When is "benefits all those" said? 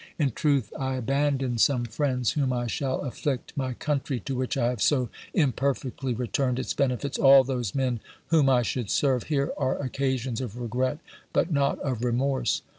6.73-7.75